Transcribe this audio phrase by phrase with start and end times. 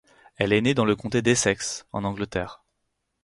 [0.37, 2.63] Elle est née dans le comté d'Essex, en Angleterre.